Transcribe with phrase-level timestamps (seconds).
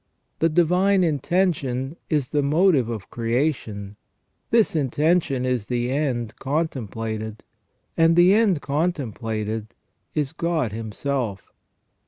[0.39, 3.97] The divine intention is the motive of creation,
[4.49, 7.43] this intention is the end contemplated,
[7.95, 9.75] and the end contemplated
[10.15, 11.53] is God Himself.